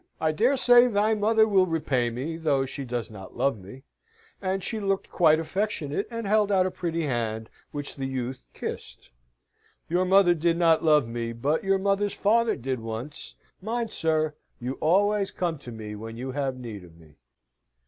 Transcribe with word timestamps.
I 0.19 0.31
dare 0.31 0.57
say 0.57 0.87
thy 0.87 1.13
mother 1.13 1.47
will 1.47 1.67
repay 1.67 2.09
me, 2.09 2.35
though 2.35 2.65
she 2.65 2.85
does 2.85 3.11
not 3.11 3.37
love 3.37 3.59
me." 3.59 3.83
And 4.41 4.63
she 4.63 4.79
looked 4.79 5.11
quite 5.11 5.39
affectionate, 5.39 6.07
and 6.09 6.25
held 6.25 6.51
out 6.51 6.65
a 6.65 6.71
pretty 6.71 7.03
hand, 7.03 7.51
which 7.71 7.93
the 7.95 8.07
youth 8.07 8.41
kissed. 8.55 9.11
"Your 9.87 10.05
mother 10.05 10.33
did 10.33 10.57
not 10.57 10.83
love 10.83 11.07
me, 11.07 11.33
but 11.33 11.63
your 11.63 11.77
mother's 11.77 12.15
father 12.15 12.55
did 12.55 12.79
once. 12.79 13.35
Mind, 13.61 13.91
sir, 13.91 14.33
you 14.59 14.73
always 14.81 15.29
come 15.29 15.59
to 15.59 15.71
me 15.71 15.93
when 15.95 16.17
you 16.17 16.31
have 16.31 16.57
need 16.57 16.83
of 16.83 16.97
me." 16.99 17.17